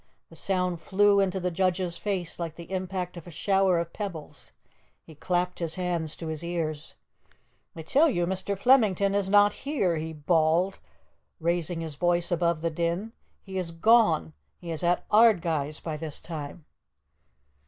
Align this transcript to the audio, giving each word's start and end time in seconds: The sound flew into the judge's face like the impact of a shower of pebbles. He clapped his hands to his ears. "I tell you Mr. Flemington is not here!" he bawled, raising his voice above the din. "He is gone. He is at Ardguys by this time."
The 0.31 0.35
sound 0.35 0.81
flew 0.81 1.19
into 1.19 1.39
the 1.39 1.51
judge's 1.51 1.95
face 1.95 2.39
like 2.39 2.55
the 2.55 2.71
impact 2.71 3.17
of 3.17 3.27
a 3.27 3.29
shower 3.29 3.77
of 3.77 3.93
pebbles. 3.93 4.51
He 5.05 5.13
clapped 5.13 5.59
his 5.59 5.75
hands 5.75 6.15
to 6.15 6.25
his 6.25 6.43
ears. 6.43 6.95
"I 7.75 7.83
tell 7.83 8.09
you 8.09 8.25
Mr. 8.25 8.57
Flemington 8.57 9.13
is 9.13 9.29
not 9.29 9.53
here!" 9.53 9.97
he 9.97 10.11
bawled, 10.11 10.79
raising 11.39 11.81
his 11.81 11.93
voice 11.93 12.31
above 12.31 12.61
the 12.61 12.71
din. 12.71 13.13
"He 13.43 13.59
is 13.59 13.69
gone. 13.69 14.33
He 14.57 14.71
is 14.71 14.81
at 14.83 15.07
Ardguys 15.11 15.79
by 15.79 15.97
this 15.97 16.19
time." 16.19 16.65